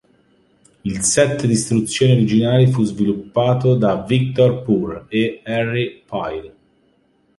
Il 0.83 1.01
set 1.03 1.45
di 1.45 1.51
istruzioni 1.51 2.13
originale 2.13 2.65
fu 2.65 2.83
sviluppato 2.83 3.75
da 3.75 3.97
Victor 4.01 4.63
Poor 4.63 5.05
e 5.09 5.43
Harry 5.45 6.01
Pyle. 6.03 6.55